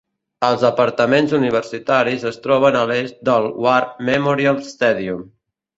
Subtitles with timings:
[0.45, 3.79] Els apartaments universitaris es troben a l'est del War
[4.11, 5.27] Memorial Stadium.